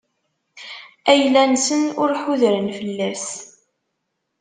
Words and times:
Ayla-nsen 1.11 1.81
ur 2.01 2.11
ḥudren 2.21 2.67
fell-as. 2.77 3.25